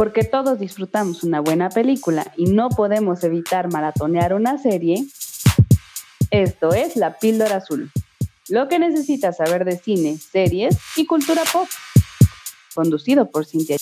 [0.00, 5.04] Porque todos disfrutamos una buena película y no podemos evitar maratonear una serie,
[6.30, 7.90] esto es La Píldora Azul.
[8.48, 11.68] Lo que necesitas saber de cine, series y cultura pop.
[12.74, 13.76] Conducido por Cintia.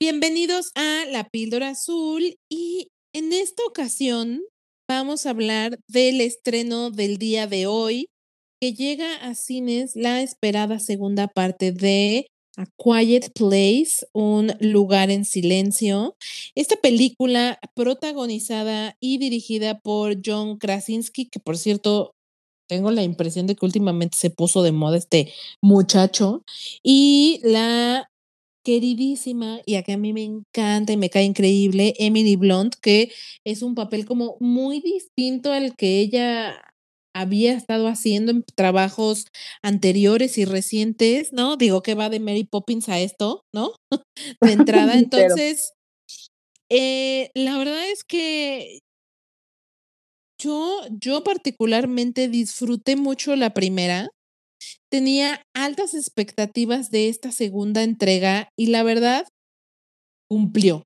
[0.00, 4.40] Bienvenidos a La Píldora Azul y en esta ocasión
[4.88, 8.08] vamos a hablar del estreno del día de hoy
[8.58, 12.26] que llega a cines la esperada segunda parte de
[12.60, 16.16] A Quiet Place, un lugar en silencio.
[16.54, 22.14] Esta película protagonizada y dirigida por John Krasinski, que por cierto
[22.68, 25.32] tengo la impresión de que últimamente se puso de moda este
[25.62, 26.44] muchacho,
[26.82, 28.10] y la
[28.62, 33.10] queridísima y a que a mí me encanta y me cae increíble, Emily Blunt, que
[33.42, 36.60] es un papel como muy distinto al que ella
[37.14, 39.26] había estado haciendo en trabajos
[39.62, 41.56] anteriores y recientes, ¿no?
[41.56, 43.74] Digo que va de Mary Poppins a esto, ¿no?
[44.40, 44.94] de entrada.
[44.94, 45.72] Entonces,
[46.70, 48.80] eh, la verdad es que
[50.40, 54.08] yo, yo particularmente disfruté mucho la primera.
[54.90, 59.26] Tenía altas expectativas de esta segunda entrega y la verdad
[60.30, 60.84] cumplió.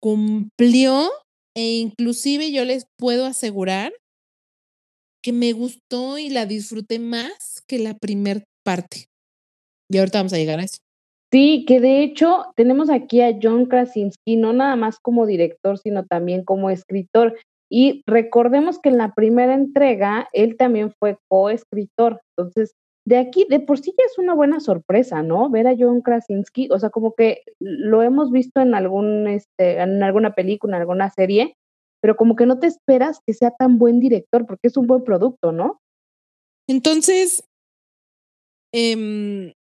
[0.00, 1.10] Cumplió
[1.56, 3.92] e inclusive yo les puedo asegurar
[5.26, 9.06] que me gustó y la disfruté más que la primer parte.
[9.90, 10.76] Y ahorita vamos a llegar a eso.
[11.32, 16.06] Sí, que de hecho tenemos aquí a John Krasinski, no nada más como director, sino
[16.06, 17.36] también como escritor.
[17.68, 22.20] Y recordemos que en la primera entrega él también fue coescritor.
[22.36, 22.70] Entonces,
[23.04, 25.50] de aquí, de por sí ya es una buena sorpresa, ¿no?
[25.50, 30.04] Ver a John Krasinski, o sea, como que lo hemos visto en algún, este, en
[30.04, 31.56] alguna película, alguna serie,
[32.06, 35.02] pero como que no te esperas que sea tan buen director porque es un buen
[35.02, 35.80] producto, ¿no?
[36.68, 37.42] Entonces,
[38.72, 39.52] em,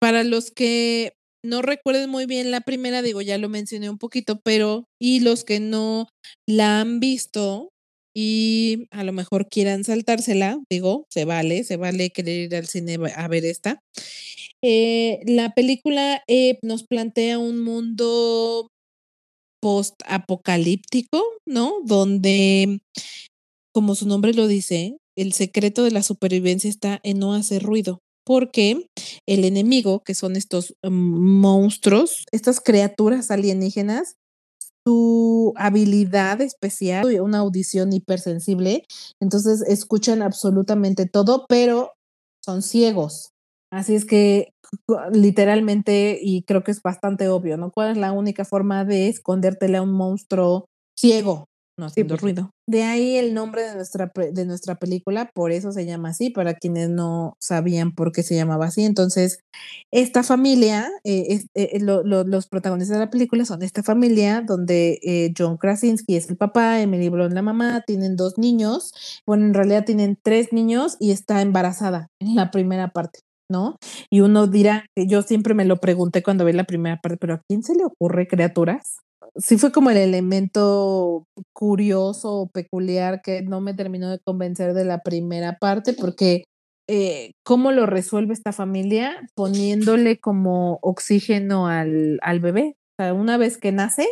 [0.00, 1.12] para los que
[1.44, 5.44] no recuerden muy bien la primera, digo, ya lo mencioné un poquito, pero y los
[5.44, 6.08] que no
[6.44, 7.68] la han visto
[8.12, 12.98] y a lo mejor quieran saltársela, digo, se vale, se vale querer ir al cine
[13.14, 13.78] a ver esta.
[14.60, 18.72] Eh, la película eh, nos plantea un mundo
[19.66, 21.80] post-apocalíptico, ¿no?
[21.84, 22.78] Donde,
[23.74, 27.98] como su nombre lo dice, el secreto de la supervivencia está en no hacer ruido,
[28.24, 28.88] porque
[29.26, 30.88] el enemigo, que son estos mm,
[31.40, 34.14] monstruos, estas criaturas alienígenas,
[34.86, 38.84] su habilidad especial, una audición hipersensible,
[39.20, 41.90] entonces escuchan absolutamente todo, pero
[42.40, 43.32] son ciegos.
[43.76, 44.54] Así es que
[45.12, 47.70] literalmente, y creo que es bastante obvio, ¿no?
[47.70, 50.64] ¿Cuál es la única forma de escondértele a un monstruo
[50.98, 51.44] ciego?
[51.78, 52.50] No haciendo pues ruido.
[52.66, 56.54] De ahí el nombre de nuestra, de nuestra película, por eso se llama así, para
[56.54, 58.82] quienes no sabían por qué se llamaba así.
[58.82, 59.40] Entonces,
[59.92, 65.58] esta familia, eh, eh, los protagonistas de la película son esta familia donde eh, John
[65.58, 68.94] Krasinski es el papá, Emily Blunt la mamá, tienen dos niños,
[69.26, 73.20] bueno, en realidad tienen tres niños y está embarazada en la primera parte.
[73.50, 73.76] ¿No?
[74.10, 77.42] Y uno dirá, yo siempre me lo pregunté cuando vi la primera parte, pero ¿a
[77.48, 78.98] quién se le ocurre criaturas?
[79.36, 84.84] Sí fue como el elemento curioso o peculiar que no me terminó de convencer de
[84.84, 86.44] la primera parte, porque
[86.88, 89.28] eh, ¿cómo lo resuelve esta familia?
[89.34, 92.76] Poniéndole como oxígeno al, al bebé.
[92.98, 94.06] O sea, una vez que nace,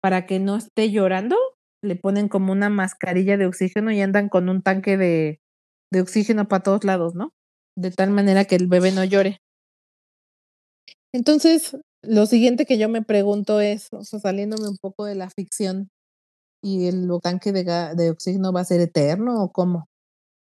[0.00, 1.36] para que no esté llorando,
[1.82, 5.40] le ponen como una mascarilla de oxígeno y andan con un tanque de,
[5.92, 7.30] de oxígeno para todos lados, ¿no?
[7.76, 9.38] De tal manera que el bebé no llore.
[11.12, 15.30] Entonces, lo siguiente que yo me pregunto es, o sea, saliéndome un poco de la
[15.30, 15.90] ficción,
[16.62, 17.64] ¿y el tanque de,
[17.94, 19.86] de oxígeno va a ser eterno o cómo?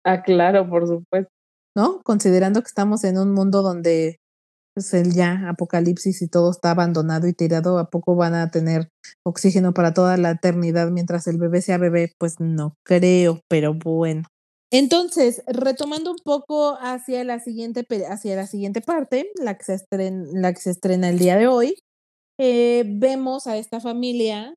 [0.04, 1.30] Ah, claro, por supuesto.
[1.76, 2.02] ¿No?
[2.02, 4.18] Considerando que estamos en un mundo donde
[4.74, 8.88] pues el ya apocalipsis y todo está abandonado y tirado, ¿a poco van a tener
[9.24, 12.12] oxígeno para toda la eternidad mientras el bebé sea bebé?
[12.18, 14.24] Pues no creo, pero bueno.
[14.76, 20.26] Entonces, retomando un poco hacia la siguiente, hacia la siguiente parte, la que se estrena,
[20.32, 21.76] la que se estrena el día de hoy,
[22.40, 24.52] eh, vemos a esta familia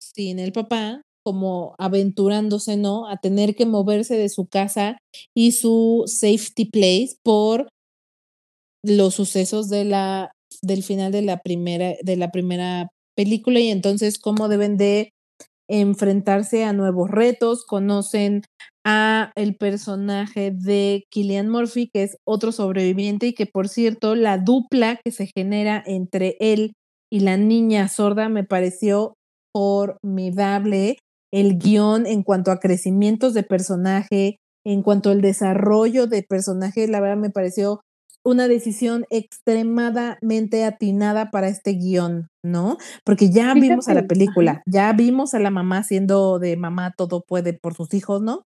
[0.00, 3.06] sin el papá como aventurándose, ¿no?
[3.06, 4.96] A tener que moverse de su casa
[5.36, 7.68] y su safety place por
[8.82, 10.32] los sucesos de la,
[10.62, 15.10] del final de la primera, de la primera película y entonces cómo deben de
[15.68, 18.40] enfrentarse a nuevos retos, conocen
[18.84, 24.38] a el personaje de Killian Murphy, que es otro sobreviviente y que por cierto la
[24.38, 26.74] dupla que se genera entre él
[27.10, 29.14] y la niña sorda me pareció
[29.54, 30.98] formidable.
[31.32, 37.00] El guion en cuanto a crecimientos de personaje, en cuanto al desarrollo de personaje, la
[37.00, 37.80] verdad me pareció
[38.24, 42.78] una decisión extremadamente atinada para este guion, ¿no?
[43.04, 47.22] Porque ya vimos a la película, ya vimos a la mamá siendo de mamá todo
[47.26, 48.42] puede por sus hijos, ¿no?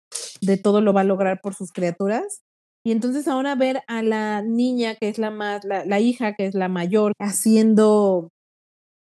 [0.41, 2.41] De todo lo va a lograr por sus criaturas.
[2.85, 6.45] Y entonces ahora ver a la niña que es la más, la, la hija que
[6.45, 8.29] es la mayor, haciendo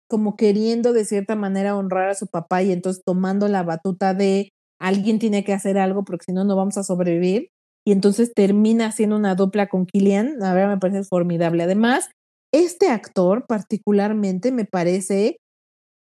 [0.08, 4.50] como queriendo de cierta manera honrar a su papá y entonces tomando la batuta de
[4.80, 7.50] alguien tiene que hacer algo porque si no, no vamos a sobrevivir
[7.88, 11.62] y entonces termina haciendo una dupla con Killian, a ver, me parece formidable.
[11.62, 12.10] Además,
[12.52, 15.38] este actor particularmente me parece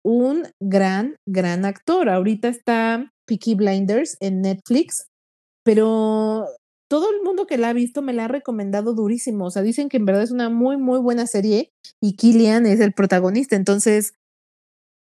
[0.05, 2.09] un gran, gran actor.
[2.09, 5.07] Ahorita está Peaky Blinders en Netflix,
[5.65, 6.49] pero
[6.91, 9.45] todo el mundo que la ha visto me la ha recomendado durísimo.
[9.45, 11.71] O sea, dicen que en verdad es una muy, muy buena serie
[12.03, 14.15] y Killian es el protagonista, entonces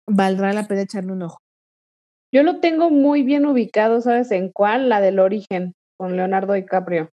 [0.10, 1.38] valdrá la pena echarle un ojo.
[2.34, 4.90] Yo lo tengo muy bien ubicado, ¿sabes en cuál?
[4.90, 7.12] La del origen con Leonardo DiCaprio.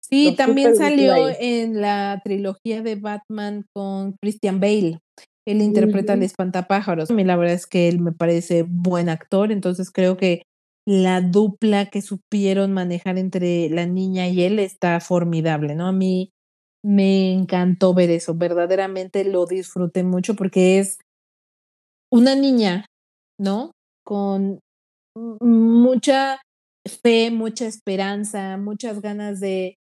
[0.00, 4.98] Sí, también salió en la trilogía de Batman con Christian Bale.
[5.46, 7.10] Él interpreta al espantapájaros.
[7.10, 10.42] A mí la verdad es que él me parece buen actor, entonces creo que
[10.86, 15.86] la dupla que supieron manejar entre la niña y él está formidable, ¿no?
[15.86, 16.30] A mí
[16.84, 20.98] me encantó ver eso, verdaderamente lo disfruté mucho porque es
[22.10, 22.86] una niña,
[23.38, 23.72] ¿no?
[24.04, 24.58] Con
[25.40, 26.40] mucha
[27.02, 29.76] fe, mucha esperanza, muchas ganas de,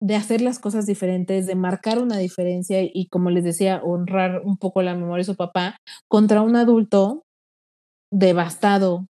[0.00, 4.56] de hacer las cosas diferentes, de marcar una diferencia y, como les decía, honrar un
[4.58, 5.76] poco la memoria de su papá
[6.08, 7.22] contra un adulto
[8.12, 9.06] devastado,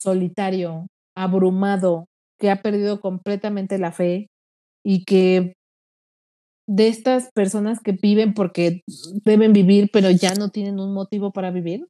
[0.00, 0.86] solitario,
[1.16, 2.06] abrumado,
[2.38, 4.28] que ha perdido completamente la fe
[4.84, 5.54] y que
[6.68, 8.82] de estas personas que viven porque
[9.24, 11.88] deben vivir, pero ya no tienen un motivo para vivir,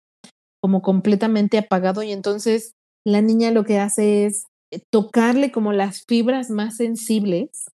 [0.62, 2.02] como completamente apagado.
[2.02, 2.72] Y entonces
[3.04, 7.66] la niña lo que hace es eh, tocarle como las fibras más sensibles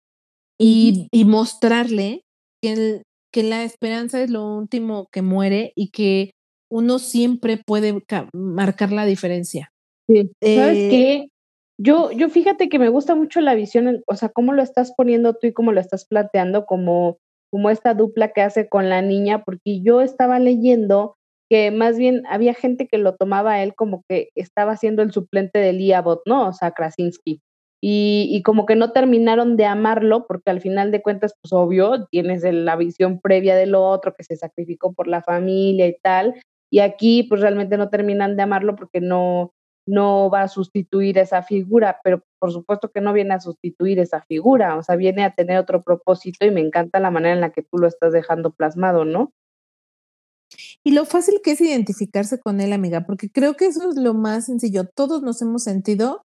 [0.63, 2.23] y, mostrarle
[2.63, 6.31] que, que la esperanza es lo último que muere y que
[6.71, 9.73] uno siempre puede marcar la diferencia.
[10.09, 10.31] Sí.
[10.41, 11.29] ¿Sabes eh, qué?
[11.79, 15.35] Yo, yo fíjate que me gusta mucho la visión, o sea, cómo lo estás poniendo
[15.35, 17.19] tú y cómo lo estás planteando como,
[17.51, 21.17] como esta dupla que hace con la niña, porque yo estaba leyendo
[21.51, 25.13] que más bien había gente que lo tomaba a él como que estaba siendo el
[25.13, 26.49] suplente de Liabot, ¿no?
[26.49, 27.41] O sea, Krasinski.
[27.85, 32.45] Y, como que no terminaron de amarlo, porque al final de cuentas, pues obvio, tienes
[32.45, 36.41] la visión previa del otro que se sacrificó por la familia y tal,
[36.71, 39.53] y aquí pues realmente no terminan de amarlo porque no,
[39.85, 44.23] no va a sustituir esa figura, pero por supuesto que no viene a sustituir esa
[44.23, 47.51] figura, o sea, viene a tener otro propósito y me encanta la manera en la
[47.51, 49.33] que tú lo estás dejando plasmado, ¿no?
[50.85, 54.15] Y lo fácil que es identificarse con él, amiga, porque creo que eso es lo
[54.15, 54.85] más sencillo.
[54.85, 56.23] Todos nos hemos sentido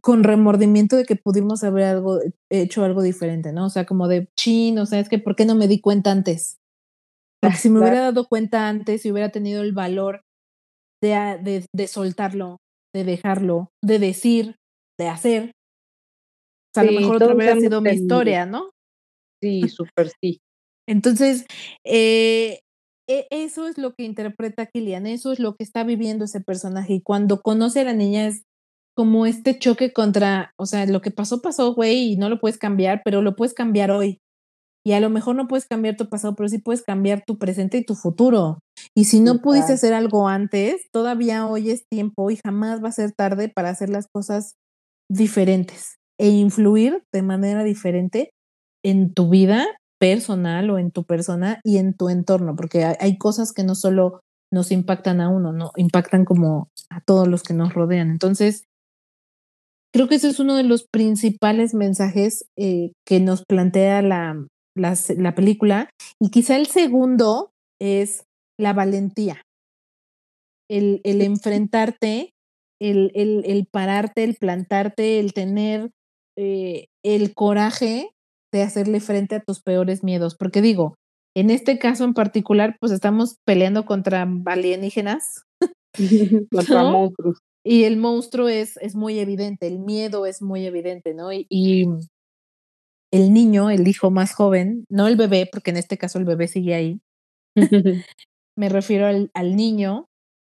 [0.00, 2.20] con remordimiento de que pudimos haber algo,
[2.50, 3.66] hecho algo diferente, ¿no?
[3.66, 6.10] O sea, como de chin, o sea, es que ¿por qué no me di cuenta
[6.10, 6.58] antes?
[7.40, 10.22] Porque si me hubiera dado cuenta antes, si hubiera tenido el valor
[11.02, 11.10] de,
[11.42, 12.58] de, de soltarlo,
[12.94, 14.56] de dejarlo, de decir,
[14.98, 15.52] de hacer,
[16.68, 18.70] o sea, a lo mejor otra hubiera sido mi historia, ¿no?
[19.42, 20.40] Sí, súper sí.
[20.86, 21.46] Entonces,
[21.84, 22.60] eh,
[23.08, 26.94] e, eso es lo que interpreta Kilian, eso es lo que está viviendo ese personaje.
[26.94, 28.42] Y cuando conoce a la niña es
[28.98, 32.58] como este choque contra, o sea, lo que pasó, pasó, güey, y no lo puedes
[32.58, 34.18] cambiar, pero lo puedes cambiar hoy.
[34.84, 37.78] Y a lo mejor no puedes cambiar tu pasado, pero sí puedes cambiar tu presente
[37.78, 38.58] y tu futuro.
[38.96, 42.92] Y si no pudiste hacer algo antes, todavía hoy es tiempo y jamás va a
[42.92, 44.54] ser tarde para hacer las cosas
[45.08, 48.32] diferentes e influir de manera diferente
[48.84, 49.64] en tu vida
[50.00, 54.22] personal o en tu persona y en tu entorno, porque hay, cosas que no solo
[54.52, 58.10] nos impactan a uno, no impactan como a todos los que nos rodean.
[58.10, 58.64] Entonces,
[59.92, 65.34] creo que ese es uno de los principales mensajes eh, que nos plantea la, la,
[65.34, 65.90] película.
[66.20, 68.24] Y quizá el segundo es
[68.58, 69.42] la valentía,
[70.70, 72.30] el, el enfrentarte,
[72.80, 75.90] el, el, el, pararte, el plantarte, el tener
[76.36, 78.10] eh, el coraje
[78.52, 80.36] de hacerle frente a tus peores miedos.
[80.36, 80.94] Porque digo,
[81.36, 85.44] en este caso en particular, pues estamos peleando contra alienígenas.
[86.52, 87.38] contra monstruos.
[87.70, 91.30] Y el monstruo es, es muy evidente, el miedo es muy evidente, ¿no?
[91.34, 91.84] Y, y,
[93.10, 96.48] el niño, el hijo más joven, no el bebé, porque en este caso el bebé
[96.48, 97.00] sigue ahí,
[98.56, 100.06] me refiero al, al, niño,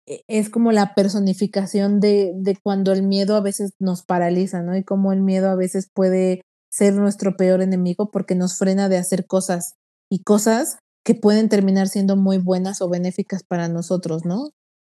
[0.06, 4.76] e, es como la personificación de, de cuando el miedo a veces nos paraliza, ¿no?
[4.76, 8.98] Y cómo el miedo a veces puede ser nuestro peor enemigo porque nos frena de
[8.98, 9.76] hacer cosas
[10.10, 14.50] y cosas que pueden terminar siendo muy buenas o benéficas para nosotros, ¿no?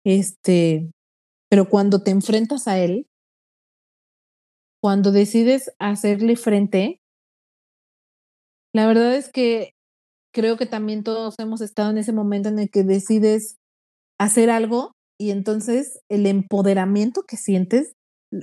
[0.06, 0.92] Este,
[1.52, 3.08] pero cuando te enfrentas a él,
[4.82, 7.02] cuando decides hacerle frente,
[8.74, 9.74] La verdad es que
[10.34, 13.58] creo que también todos hemos estado en ese momento en el que decides
[14.20, 17.94] hacer algo y entonces el empoderamiento que sientes,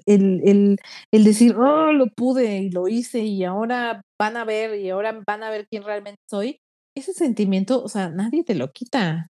[0.06, 0.78] el, el,
[1.12, 5.20] el decir, oh, lo pude y lo hice y ahora van a ver y ahora
[5.26, 6.60] van a ver quién realmente soy,
[6.96, 9.28] ese sentimiento, o sea, nadie te lo quita.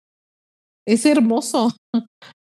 [0.88, 1.68] Es hermoso.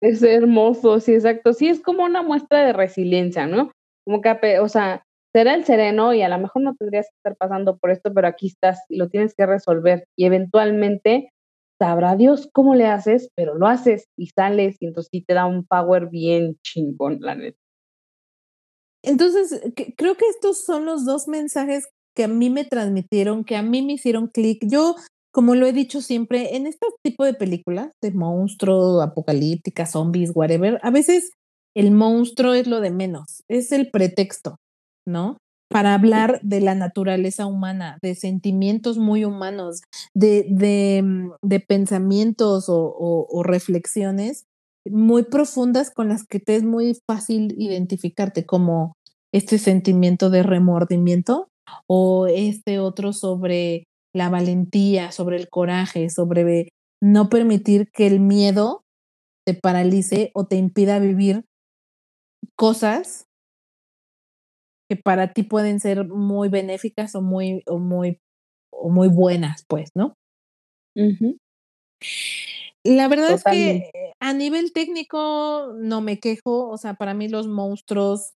[0.02, 1.52] Es hermoso, sí, exacto.
[1.52, 3.72] Sí, es como una muestra de resiliencia, ¿no?
[4.06, 5.04] Como que, o sea,
[5.36, 8.30] será el sereno y a lo mejor no tendrías que estar pasando por esto, pero
[8.30, 11.30] aquí estás y lo tienes que resolver y eventualmente
[11.78, 15.46] sabrá Dios cómo le haces, pero lo haces y sales y entonces sí te da
[15.46, 17.60] un power bien chingón, la neta.
[19.04, 19.62] Entonces,
[19.98, 23.82] creo que estos son los dos mensajes que a mí me transmitieron, que a mí
[23.82, 24.60] me hicieron clic.
[24.66, 24.96] Yo
[25.38, 30.80] como lo he dicho siempre, en este tipo de películas de monstruo, apocalíptica, zombies, whatever,
[30.82, 31.34] a veces
[31.76, 34.56] el monstruo es lo de menos, es el pretexto,
[35.08, 35.38] ¿no?
[35.70, 39.82] Para hablar de la naturaleza humana, de sentimientos muy humanos,
[40.16, 44.46] de, de, mm, de pensamientos o, o reflexiones
[44.90, 48.94] muy profundas con las que te es muy fácil identificarte, como
[49.32, 51.50] este sentimiento de remordimiento
[51.86, 53.84] o este otro sobre
[54.18, 56.70] la valentía, sobre el coraje, sobre
[57.02, 58.84] no permitir que el miedo
[59.46, 61.46] te paralice o te impida vivir
[62.58, 63.26] cosas
[64.90, 68.20] que para ti pueden ser muy benéficas o muy, o muy,
[68.72, 70.14] o muy buenas, pues, ¿no?
[72.84, 77.48] La verdad es que a nivel técnico no me quejo, o sea, para mí los
[77.48, 78.34] monstruos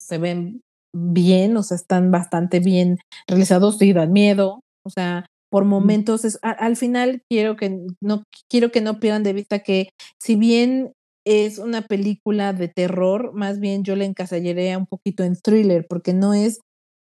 [0.00, 0.62] se ven
[0.96, 6.38] bien, o sea, están bastante bien realizados, sí dan miedo, o sea, por momentos es,
[6.42, 9.90] al final quiero que no quiero que no pierdan de vista que
[10.20, 10.92] si bien
[11.26, 16.14] es una película de terror, más bien yo le encasallaría un poquito en thriller, porque
[16.14, 16.60] no es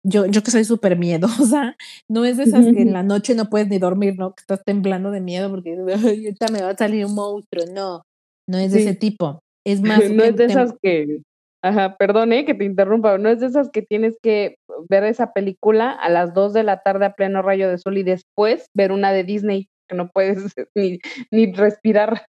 [0.07, 1.75] yo, yo que soy súper miedosa,
[2.09, 4.33] no es de esas que en la noche no puedes ni dormir, ¿no?
[4.33, 7.65] Que estás temblando de miedo porque ahorita me va a salir un monstruo.
[7.73, 8.03] No,
[8.47, 9.39] no es de ese tipo.
[9.65, 10.09] Es más.
[10.11, 11.21] no es de esas que
[11.65, 14.57] Ajá, perdón, que te interrumpa, no es de esas que tienes que
[14.89, 18.03] ver esa película a las 2 de la tarde a pleno rayo de sol y
[18.03, 20.37] después ver una de Disney, que no puedes
[20.75, 20.99] ni,
[21.31, 22.25] ni respirar.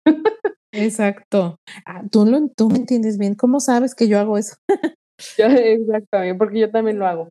[0.71, 1.57] Exacto.
[1.85, 3.35] Ah, ¿tú, lo, tú me entiendes bien.
[3.35, 4.55] ¿Cómo sabes que yo hago eso?
[5.37, 7.29] yo, exactamente, porque yo también lo hago.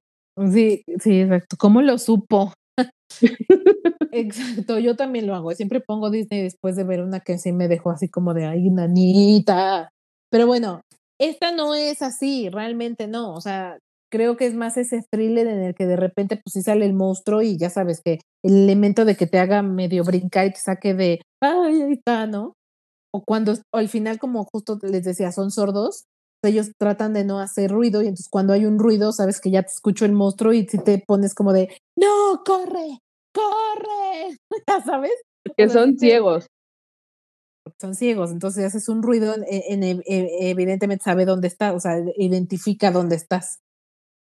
[0.53, 1.57] Sí, sí, exacto.
[1.59, 2.53] ¿Cómo lo supo?
[4.13, 5.53] Exacto, yo también lo hago.
[5.53, 8.71] Siempre pongo Disney después de ver una que sí me dejó así como de ay,
[8.71, 9.91] nanita.
[10.31, 10.83] Pero bueno,
[11.19, 13.79] esta no es así, realmente no, o sea,
[14.13, 16.93] creo que es más ese thriller en el que de repente pues sí sale el
[16.93, 20.61] monstruo y ya sabes que el elemento de que te haga medio brincar y te
[20.61, 22.53] saque de, ay, ahí está, ¿no?
[23.11, 26.05] O cuando, o al final como justo les decía, son sordos,
[26.45, 29.63] ellos tratan de no hacer ruido y entonces cuando hay un ruido, sabes que ya
[29.63, 32.99] te escucho el monstruo y si te pones como de, no, corre,
[33.33, 34.37] corre,
[34.69, 35.15] ya sabes.
[35.57, 36.47] Que son ciegos
[37.81, 40.03] son ciegos, entonces haces un ruido, en, e,
[40.51, 43.61] evidentemente sabe dónde está, o sea, identifica dónde estás.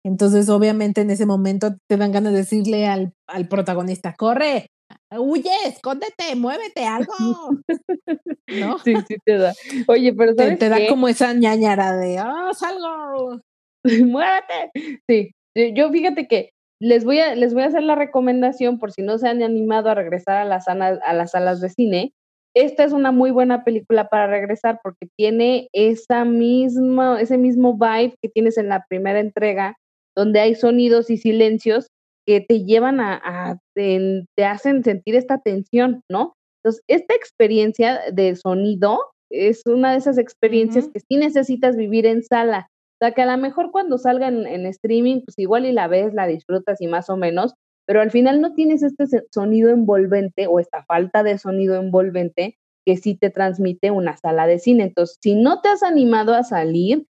[0.08, 4.68] Entonces, obviamente, en ese momento te dan ganas de decirle al, al protagonista, corre,
[5.12, 7.14] huye, escóndete, muévete, algo.
[7.20, 8.78] ¿No?
[8.86, 9.54] Sí, sí te da.
[9.88, 13.42] Oye, pero ¿sabes te, da como esa ñañara de, ah, salgo.
[14.06, 14.72] Muévete.
[15.10, 15.32] Sí,
[15.76, 19.18] yo fíjate que les voy a, les voy a hacer la recomendación por si no
[19.18, 22.14] se han animado a regresar a las, a las salas de cine
[22.58, 28.16] esta es una muy buena película para regresar porque tiene esa misma, ese mismo vibe
[28.20, 29.76] que tienes en la primera entrega,
[30.18, 31.88] donde hay sonidos y silencios
[32.26, 36.34] que te llevan a, te, hacen sentir esta tensión, ¿no?
[36.62, 39.00] Entonces, esta experiencia de sonido
[39.32, 42.68] es una de esas experiencias que sí necesitas vivir en sala.
[42.96, 45.88] O sea, que a lo mejor cuando salga en, en, streaming, pues igual y la
[45.88, 47.54] ves, la disfrutas y más o menos,
[47.86, 52.98] pero al final no tienes este sonido envolvente o esta falta de sonido envolvente que
[52.98, 54.84] sí te transmite una sala de cine.
[54.86, 57.06] Entonces, si no te has animado a salir,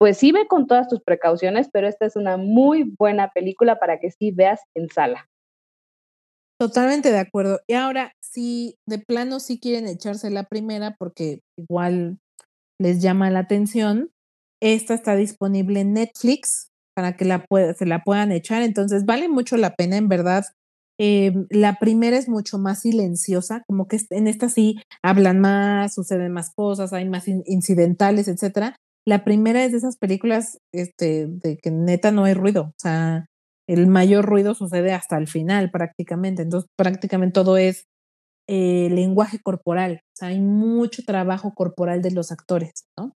[0.00, 4.00] pues sí ve con todas tus precauciones, pero esta es una muy buena película para
[4.00, 5.28] que sí veas en sala.
[6.58, 7.60] Totalmente de acuerdo.
[7.66, 12.18] Y ahora, si de plano sí quieren echarse la primera, porque igual
[12.80, 14.10] les llama la atención,
[14.62, 17.44] esta está disponible en Netflix para que la
[17.76, 18.62] se la puedan echar.
[18.62, 20.46] Entonces, vale mucho la pena, en verdad.
[20.98, 26.32] Em, la primera es mucho más silenciosa, como que en esta sí hablan más, suceden
[26.32, 28.76] más cosas, hay más incidentales, etcétera.
[29.06, 33.26] La primera es de esas películas este, de que neta no hay ruido, o sea,
[33.68, 37.84] el mayor ruido sucede hasta el final prácticamente, entonces prácticamente todo es
[38.48, 43.12] eh, lenguaje corporal, o sea, hay mucho trabajo corporal de los actores, ¿no?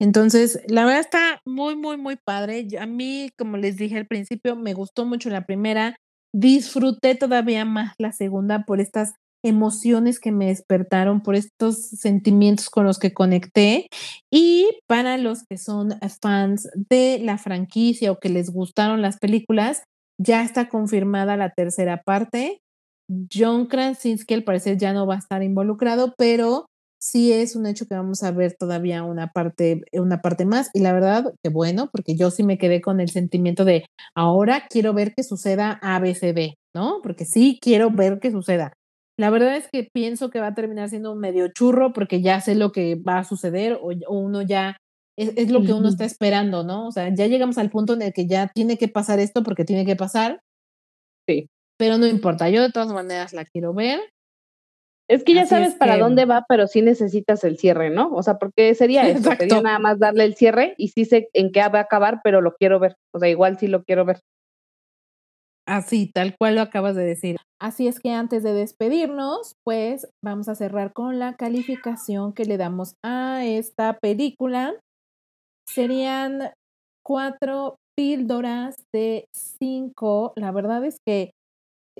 [0.00, 2.66] Entonces, la verdad está muy, muy, muy padre.
[2.80, 5.94] A mí, como les dije al principio, me gustó mucho la primera.
[6.34, 12.84] disfruté todavía más la segunda por estas emociones que me despertaron, por estos sentimientos con
[12.84, 13.88] los que conecté.
[14.30, 19.82] Y para los que son fans de la franquicia o que les gustaron las películas,
[20.18, 22.60] ya está confirmada la tercera parte.
[23.32, 26.66] John Krasinski al parecer ya no va a estar involucrado, pero
[27.02, 30.70] sí es un hecho que vamos a ver todavía una parte, una parte más.
[30.72, 33.84] Y la verdad, que bueno, porque yo sí me quedé con el sentimiento de
[34.14, 37.00] ahora quiero ver que suceda ABCD, ¿no?
[37.02, 38.72] Porque sí quiero ver que suceda.
[39.22, 42.40] La verdad es que pienso que va a terminar siendo un medio churro porque ya
[42.40, 44.78] sé lo que va a suceder o, uno ya
[45.16, 46.88] es, lo que uno está esperando, ¿no?
[46.88, 49.64] O sea, ya llegamos al punto en el que ya tiene que pasar esto porque
[49.64, 50.40] tiene que pasar.
[51.28, 51.46] Sí.
[51.78, 54.00] Pero no importa, yo de todas maneras la quiero ver.
[55.08, 58.10] Es que ya sabes para dónde va, pero sí necesitas el cierre, ¿no?
[58.12, 61.52] O sea, porque sería eso, sería nada más darle el cierre y sí sé en
[61.52, 62.96] qué va a acabar, pero lo quiero ver.
[63.14, 64.18] O sea, igual sí lo quiero ver.
[65.64, 67.36] Así, tal cual lo acabas de decir.
[67.62, 72.56] Así es que antes de despedirnos, pues vamos a cerrar con la calificación que le
[72.56, 74.74] damos a esta película.
[75.68, 76.50] Serían
[77.06, 80.32] cuatro píldoras de cinco.
[80.34, 81.30] La verdad es que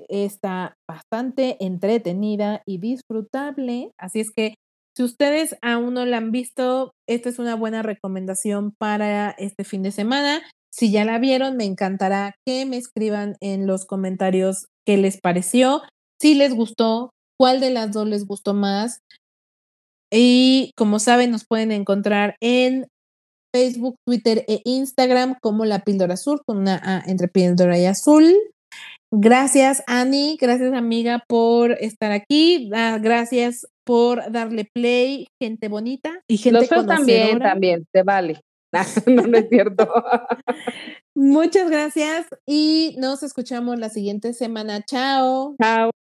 [0.09, 3.91] está bastante entretenida y disfrutable.
[3.97, 4.55] Así es que
[4.97, 9.81] si ustedes aún no la han visto, esta es una buena recomendación para este fin
[9.81, 10.41] de semana.
[10.73, 15.81] Si ya la vieron, me encantará que me escriban en los comentarios qué les pareció,
[16.21, 18.99] si les gustó, cuál de las dos les gustó más.
[20.11, 22.87] Y como saben, nos pueden encontrar en
[23.53, 28.33] Facebook, Twitter e Instagram como La Píldora Azul, con una A entre píldora y azul.
[29.11, 30.37] Gracias, Ani.
[30.39, 32.69] Gracias, amiga, por estar aquí.
[32.69, 38.41] gracias por darle play, gente bonita y gente Los también, también, te vale.
[39.07, 39.87] no, no es cierto.
[41.15, 44.83] Muchas gracias y nos escuchamos la siguiente semana.
[44.83, 45.55] Chao.
[45.61, 46.02] Chao.